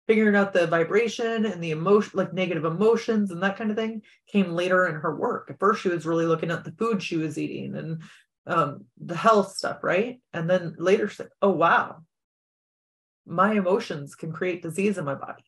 figuring 0.06 0.36
out 0.36 0.54
the 0.54 0.66
vibration 0.66 1.44
and 1.44 1.62
the 1.62 1.72
emotion, 1.72 2.12
like 2.14 2.32
negative 2.32 2.64
emotions 2.64 3.30
and 3.30 3.42
that 3.42 3.58
kind 3.58 3.70
of 3.70 3.76
thing, 3.76 4.02
came 4.26 4.52
later 4.52 4.86
in 4.86 4.94
her 4.94 5.14
work. 5.14 5.50
At 5.50 5.58
first, 5.58 5.82
she 5.82 5.90
was 5.90 6.06
really 6.06 6.24
looking 6.24 6.50
at 6.50 6.64
the 6.64 6.72
food 6.72 7.02
she 7.02 7.18
was 7.18 7.36
eating 7.36 7.76
and 7.76 8.02
um, 8.46 8.86
the 8.96 9.14
health 9.14 9.54
stuff, 9.54 9.84
right? 9.84 10.20
And 10.32 10.48
then 10.48 10.74
later, 10.78 11.08
she 11.08 11.16
said, 11.16 11.28
oh, 11.42 11.50
wow, 11.50 12.02
my 13.26 13.52
emotions 13.52 14.14
can 14.14 14.32
create 14.32 14.62
disease 14.62 14.96
in 14.96 15.04
my 15.04 15.14
body. 15.14 15.44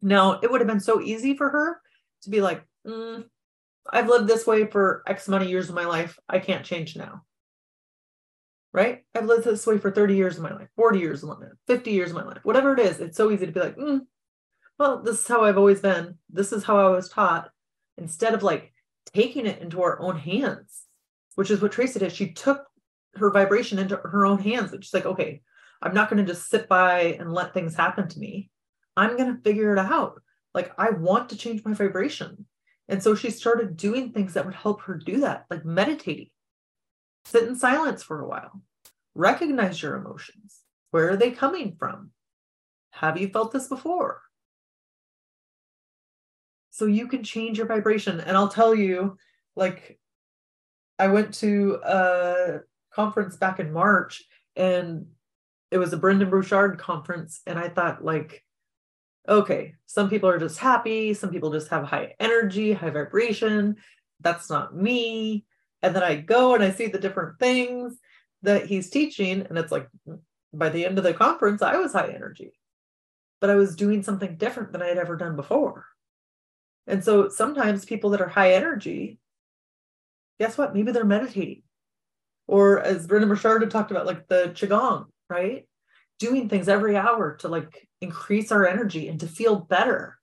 Now, 0.00 0.38
it 0.40 0.50
would 0.50 0.60
have 0.60 0.68
been 0.68 0.78
so 0.78 1.00
easy 1.00 1.36
for 1.36 1.50
her 1.50 1.80
to 2.22 2.30
be 2.30 2.40
like, 2.40 2.62
mm, 2.86 3.24
I've 3.90 4.08
lived 4.08 4.26
this 4.26 4.46
way 4.46 4.66
for 4.66 5.02
X 5.06 5.28
amount 5.28 5.44
of 5.44 5.50
years 5.50 5.68
of 5.68 5.74
my 5.74 5.84
life. 5.84 6.18
I 6.28 6.38
can't 6.38 6.64
change 6.64 6.96
now. 6.96 7.22
Right? 8.72 9.04
I've 9.14 9.26
lived 9.26 9.44
this 9.44 9.66
way 9.66 9.78
for 9.78 9.90
30 9.90 10.14
years 10.14 10.36
of 10.36 10.42
my 10.42 10.52
life, 10.52 10.68
40 10.76 10.98
years 10.98 11.22
of 11.22 11.30
my 11.30 11.36
life, 11.36 11.52
50 11.66 11.90
years 11.90 12.10
of 12.10 12.16
my 12.16 12.24
life, 12.24 12.40
whatever 12.42 12.74
it 12.74 12.80
is. 12.80 13.00
It's 13.00 13.16
so 13.16 13.30
easy 13.30 13.46
to 13.46 13.52
be 13.52 13.60
like, 13.60 13.76
mm, 13.76 14.00
well, 14.78 15.02
this 15.02 15.20
is 15.20 15.26
how 15.26 15.44
I've 15.44 15.56
always 15.56 15.80
been. 15.80 16.18
This 16.28 16.52
is 16.52 16.64
how 16.64 16.78
I 16.78 16.90
was 16.90 17.08
taught. 17.08 17.50
Instead 17.96 18.34
of 18.34 18.42
like 18.42 18.72
taking 19.14 19.46
it 19.46 19.62
into 19.62 19.82
our 19.82 19.98
own 20.00 20.18
hands, 20.18 20.84
which 21.36 21.50
is 21.50 21.62
what 21.62 21.72
Traci 21.72 21.98
did. 21.98 22.12
She 22.12 22.32
took 22.32 22.66
her 23.14 23.30
vibration 23.30 23.78
into 23.78 23.96
her 23.96 24.26
own 24.26 24.38
hands. 24.38 24.72
She's 24.72 24.92
like, 24.92 25.06
okay, 25.06 25.42
I'm 25.80 25.94
not 25.94 26.10
going 26.10 26.24
to 26.24 26.32
just 26.32 26.50
sit 26.50 26.68
by 26.68 27.16
and 27.18 27.32
let 27.32 27.54
things 27.54 27.74
happen 27.74 28.08
to 28.08 28.18
me. 28.18 28.50
I'm 28.96 29.16
going 29.16 29.34
to 29.34 29.42
figure 29.42 29.72
it 29.72 29.78
out. 29.78 30.20
Like, 30.54 30.72
I 30.78 30.90
want 30.90 31.30
to 31.30 31.36
change 31.36 31.64
my 31.64 31.74
vibration. 31.74 32.46
And 32.88 33.02
so 33.02 33.14
she 33.14 33.30
started 33.30 33.76
doing 33.76 34.10
things 34.10 34.34
that 34.34 34.44
would 34.44 34.54
help 34.54 34.82
her 34.82 34.94
do 34.94 35.20
that, 35.20 35.46
like 35.50 35.64
meditating, 35.64 36.30
sit 37.24 37.44
in 37.44 37.56
silence 37.56 38.02
for 38.02 38.20
a 38.20 38.28
while, 38.28 38.62
recognize 39.14 39.82
your 39.82 39.96
emotions. 39.96 40.60
Where 40.92 41.10
are 41.10 41.16
they 41.16 41.32
coming 41.32 41.76
from? 41.78 42.10
Have 42.92 43.18
you 43.18 43.28
felt 43.28 43.52
this 43.52 43.68
before? 43.68 44.22
So 46.70 46.86
you 46.86 47.08
can 47.08 47.24
change 47.24 47.58
your 47.58 47.66
vibration. 47.66 48.20
And 48.20 48.36
I'll 48.36 48.48
tell 48.48 48.74
you, 48.74 49.18
like, 49.56 49.98
I 50.98 51.08
went 51.08 51.34
to 51.34 51.80
a 51.84 52.60
conference 52.94 53.36
back 53.36 53.60
in 53.60 53.72
March 53.72 54.22
and 54.54 55.06
it 55.70 55.78
was 55.78 55.92
a 55.92 55.96
Brendon 55.98 56.30
Burchard 56.30 56.78
conference. 56.78 57.40
And 57.46 57.58
I 57.58 57.68
thought, 57.68 58.04
like, 58.04 58.44
okay, 59.28 59.74
some 59.86 60.08
people 60.08 60.28
are 60.28 60.38
just 60.38 60.58
happy, 60.58 61.14
some 61.14 61.30
people 61.30 61.50
just 61.50 61.68
have 61.68 61.84
high 61.84 62.14
energy, 62.20 62.72
high 62.72 62.90
vibration. 62.90 63.76
That's 64.20 64.48
not 64.48 64.74
me. 64.74 65.44
And 65.82 65.94
then 65.94 66.02
I 66.02 66.16
go 66.16 66.54
and 66.54 66.64
I 66.64 66.70
see 66.70 66.86
the 66.86 66.98
different 66.98 67.38
things 67.38 67.98
that 68.42 68.66
he's 68.66 68.90
teaching. 68.90 69.46
And 69.48 69.58
it's 69.58 69.72
like 69.72 69.88
mm, 70.08 70.20
by 70.52 70.68
the 70.68 70.86
end 70.86 70.98
of 70.98 71.04
the 71.04 71.14
conference, 71.14 71.62
I 71.62 71.76
was 71.76 71.92
high 71.92 72.12
energy, 72.14 72.52
but 73.40 73.50
I 73.50 73.56
was 73.56 73.76
doing 73.76 74.02
something 74.02 74.36
different 74.36 74.72
than 74.72 74.82
I 74.82 74.86
had 74.88 74.98
ever 74.98 75.16
done 75.16 75.36
before. 75.36 75.86
And 76.86 77.04
so 77.04 77.28
sometimes 77.28 77.84
people 77.84 78.10
that 78.10 78.20
are 78.20 78.28
high 78.28 78.52
energy, 78.52 79.18
guess 80.38 80.56
what? 80.56 80.74
Maybe 80.74 80.92
they're 80.92 81.04
meditating. 81.04 81.62
Or 82.46 82.80
as 82.80 83.06
Brendon 83.06 83.28
Burchard 83.28 83.68
talked 83.70 83.90
about, 83.90 84.06
like 84.06 84.28
the 84.28 84.52
Qigong, 84.54 85.06
right? 85.28 85.66
Doing 86.18 86.48
things 86.48 86.68
every 86.68 86.96
hour 86.96 87.36
to 87.36 87.48
like 87.48 87.88
increase 88.00 88.50
our 88.52 88.66
energy 88.66 89.08
and 89.08 89.20
to 89.20 89.26
feel 89.26 89.56
better. 89.56 90.18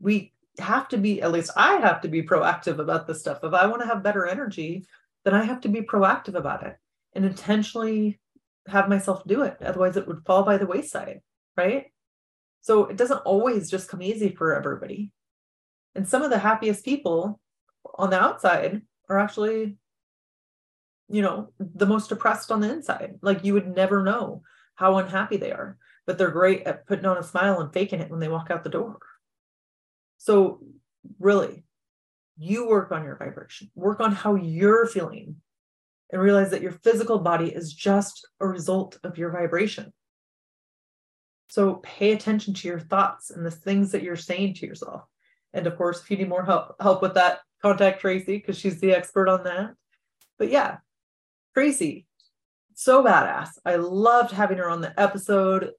We 0.00 0.32
have 0.58 0.88
to 0.88 0.98
be, 0.98 1.22
at 1.22 1.32
least 1.32 1.50
I 1.56 1.74
have 1.76 2.00
to 2.02 2.08
be 2.08 2.22
proactive 2.22 2.78
about 2.78 3.06
this 3.06 3.20
stuff. 3.20 3.40
If 3.42 3.52
I 3.52 3.66
want 3.66 3.82
to 3.82 3.88
have 3.88 4.02
better 4.02 4.26
energy, 4.26 4.86
then 5.24 5.34
I 5.34 5.44
have 5.44 5.60
to 5.62 5.68
be 5.68 5.82
proactive 5.82 6.34
about 6.34 6.64
it 6.64 6.76
and 7.14 7.24
intentionally 7.24 8.20
have 8.66 8.88
myself 8.88 9.22
do 9.26 9.42
it. 9.42 9.56
Otherwise, 9.60 9.96
it 9.96 10.06
would 10.06 10.24
fall 10.24 10.42
by 10.42 10.56
the 10.56 10.66
wayside, 10.66 11.20
right? 11.56 11.86
So 12.60 12.86
it 12.86 12.96
doesn't 12.96 13.18
always 13.18 13.70
just 13.70 13.88
come 13.88 14.02
easy 14.02 14.34
for 14.34 14.54
everybody. 14.54 15.10
And 15.94 16.08
some 16.08 16.22
of 16.22 16.30
the 16.30 16.38
happiest 16.38 16.84
people 16.84 17.40
on 17.96 18.10
the 18.10 18.20
outside 18.20 18.82
are 19.08 19.18
actually, 19.18 19.76
you 21.08 21.22
know, 21.22 21.52
the 21.58 21.86
most 21.86 22.08
depressed 22.08 22.50
on 22.50 22.60
the 22.60 22.72
inside. 22.72 23.18
Like 23.20 23.44
you 23.44 23.54
would 23.54 23.74
never 23.74 24.02
know 24.02 24.42
how 24.74 24.98
unhappy 24.98 25.36
they 25.36 25.52
are 25.52 25.78
but 26.06 26.18
they're 26.18 26.30
great 26.30 26.62
at 26.62 26.86
putting 26.86 27.06
on 27.06 27.18
a 27.18 27.22
smile 27.22 27.60
and 27.60 27.72
faking 27.72 28.00
it 28.00 28.10
when 28.10 28.20
they 28.20 28.28
walk 28.28 28.50
out 28.50 28.64
the 28.64 28.70
door. 28.70 28.98
So, 30.18 30.60
really, 31.18 31.64
you 32.38 32.68
work 32.68 32.92
on 32.92 33.04
your 33.04 33.16
vibration, 33.16 33.70
work 33.74 34.00
on 34.00 34.12
how 34.12 34.34
you're 34.34 34.86
feeling, 34.86 35.36
and 36.10 36.20
realize 36.20 36.50
that 36.50 36.62
your 36.62 36.72
physical 36.72 37.18
body 37.18 37.48
is 37.48 37.72
just 37.72 38.26
a 38.40 38.46
result 38.46 38.98
of 39.04 39.18
your 39.18 39.30
vibration. 39.30 39.92
So, 41.48 41.76
pay 41.76 42.12
attention 42.12 42.54
to 42.54 42.68
your 42.68 42.80
thoughts 42.80 43.30
and 43.30 43.44
the 43.44 43.50
things 43.50 43.92
that 43.92 44.02
you're 44.02 44.16
saying 44.16 44.54
to 44.54 44.66
yourself. 44.66 45.02
And 45.52 45.66
of 45.66 45.76
course, 45.76 46.00
if 46.00 46.10
you 46.10 46.16
need 46.16 46.28
more 46.28 46.44
help, 46.44 46.76
help 46.80 47.02
with 47.02 47.14
that, 47.14 47.40
contact 47.60 48.02
Traci 48.02 48.26
because 48.26 48.58
she's 48.58 48.80
the 48.80 48.92
expert 48.92 49.28
on 49.28 49.44
that. 49.44 49.74
But 50.36 50.50
yeah, 50.50 50.78
Traci, 51.56 52.06
so 52.74 53.04
badass. 53.04 53.50
I 53.64 53.76
loved 53.76 54.32
having 54.32 54.58
her 54.58 54.68
on 54.68 54.80
the 54.80 54.98
episode 55.00 55.72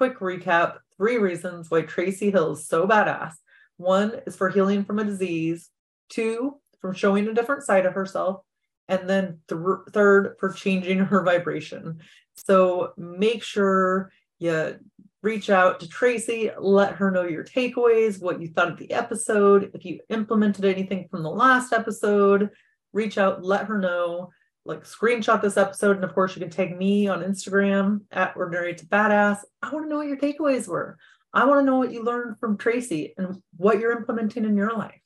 quick 0.00 0.18
recap 0.20 0.78
three 0.96 1.18
reasons 1.18 1.70
why 1.70 1.82
Traci 1.82 2.32
Hill 2.32 2.52
is 2.52 2.66
so 2.66 2.86
badass. 2.86 3.34
One 3.76 4.12
is 4.26 4.34
for 4.34 4.48
healing 4.48 4.82
from 4.82 4.98
a 4.98 5.04
disease, 5.04 5.68
two, 6.08 6.54
from 6.80 6.94
showing 6.94 7.28
a 7.28 7.34
different 7.34 7.64
side 7.64 7.84
of 7.84 7.92
herself, 7.92 8.40
and 8.88 9.06
then 9.08 9.40
th- 9.48 9.60
third, 9.92 10.36
for 10.40 10.52
changing 10.52 11.00
her 11.00 11.22
vibration. 11.22 12.00
So 12.34 12.94
make 12.96 13.42
sure 13.42 14.10
you 14.38 14.76
reach 15.22 15.50
out 15.50 15.80
to 15.80 15.86
Traci, 15.86 16.50
let 16.58 16.94
her 16.94 17.10
know 17.10 17.24
your 17.24 17.44
takeaways, 17.44 18.22
what 18.22 18.40
you 18.40 18.48
thought 18.48 18.72
of 18.72 18.78
the 18.78 18.90
episode. 18.90 19.70
If 19.74 19.84
you 19.84 20.00
implemented 20.08 20.64
anything 20.64 21.08
from 21.10 21.22
the 21.22 21.30
last 21.30 21.74
episode, 21.74 22.48
reach 22.94 23.18
out, 23.18 23.44
let 23.44 23.66
her 23.66 23.78
know 23.78 24.30
like 24.64 24.84
screenshot 24.84 25.40
this 25.40 25.56
episode. 25.56 25.96
And 25.96 26.04
of 26.04 26.14
course, 26.14 26.34
you 26.34 26.40
can 26.40 26.50
tag 26.50 26.76
me 26.76 27.08
on 27.08 27.22
Instagram 27.22 28.02
at 28.10 28.36
ordinary 28.36 28.74
to 28.74 28.86
badass. 28.86 29.38
I 29.62 29.70
want 29.70 29.86
to 29.86 29.90
know 29.90 29.96
what 29.98 30.08
your 30.08 30.18
takeaways 30.18 30.68
were. 30.68 30.98
I 31.32 31.44
want 31.44 31.60
to 31.60 31.64
know 31.64 31.78
what 31.78 31.92
you 31.92 32.02
learned 32.02 32.38
from 32.38 32.58
Traci 32.58 33.12
and 33.16 33.40
what 33.56 33.78
you're 33.78 33.96
implementing 33.96 34.44
in 34.44 34.56
your 34.56 34.76
life. 34.76 35.00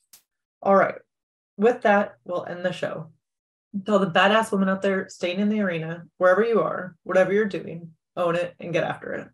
All 0.62 0.74
right. 0.74 0.96
With 1.56 1.82
that, 1.82 2.16
we'll 2.24 2.46
end 2.46 2.64
the 2.64 2.72
show. 2.72 3.10
Tell 3.84 3.98
the 3.98 4.10
badass 4.10 4.50
women 4.50 4.68
out 4.68 4.82
there 4.82 5.08
staying 5.08 5.40
in 5.40 5.48
the 5.48 5.60
arena, 5.60 6.04
wherever 6.18 6.44
you 6.44 6.62
are, 6.62 6.96
whatever 7.02 7.32
you're 7.32 7.44
doing, 7.44 7.90
own 8.16 8.36
it 8.36 8.54
and 8.58 8.72
get 8.72 8.84
after 8.84 9.12
it. 9.12 9.28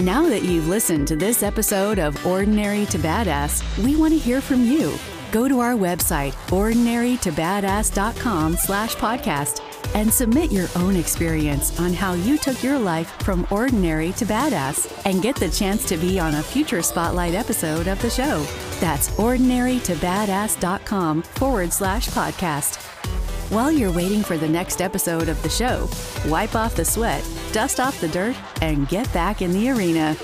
Now 0.00 0.28
that 0.30 0.42
you've 0.44 0.68
listened 0.68 1.08
to 1.08 1.16
this 1.16 1.42
episode 1.42 1.98
of 1.98 2.24
Ordinary 2.24 2.86
to 2.86 2.98
Badass, 2.98 3.84
we 3.84 3.96
want 3.96 4.14
to 4.14 4.18
hear 4.18 4.40
from 4.40 4.64
you. 4.64 4.94
Go 5.30 5.46
to 5.46 5.60
our 5.60 5.74
website, 5.74 6.32
ordinarytobadass.com 6.48 8.56
slash 8.56 8.96
podcast, 8.96 9.62
and 9.94 10.10
submit 10.10 10.50
your 10.50 10.68
own 10.74 10.96
experience 10.96 11.78
on 11.78 11.92
how 11.92 12.14
you 12.14 12.38
took 12.38 12.62
your 12.62 12.78
life 12.78 13.10
from 13.22 13.46
ordinary 13.50 14.12
to 14.12 14.24
badass 14.24 15.02
and 15.04 15.20
get 15.20 15.36
the 15.36 15.50
chance 15.50 15.84
to 15.84 15.98
be 15.98 16.18
on 16.18 16.36
a 16.36 16.42
future 16.42 16.80
spotlight 16.80 17.34
episode 17.34 17.86
of 17.86 18.00
the 18.00 18.08
show. 18.08 18.42
That's 18.80 19.10
ordinarytobadass.com 19.10 21.22
forward 21.22 21.74
slash 21.74 22.08
podcast. 22.08 22.99
While 23.50 23.72
you're 23.72 23.90
waiting 23.90 24.22
for 24.22 24.36
the 24.36 24.48
next 24.48 24.80
episode 24.80 25.28
of 25.28 25.42
the 25.42 25.48
show, 25.48 25.88
wipe 26.30 26.54
off 26.54 26.76
the 26.76 26.84
sweat, 26.84 27.28
dust 27.50 27.80
off 27.80 28.00
the 28.00 28.06
dirt, 28.06 28.36
and 28.62 28.88
get 28.88 29.12
back 29.12 29.42
in 29.42 29.50
the 29.50 29.70
arena. 29.70 30.14